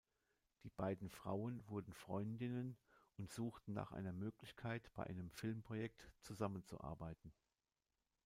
Die 0.63 0.71
beiden 0.71 1.11
Frauen 1.11 1.61
wurden 1.67 1.93
Freundinnen 1.93 2.75
und 3.19 3.31
suchten 3.31 3.73
nach 3.75 3.91
einer 3.91 4.13
Möglichkeit, 4.13 4.91
bei 4.95 5.03
einem 5.03 5.29
Filmprojekt 5.29 6.09
zusammenzuarbeiten. 6.21 7.31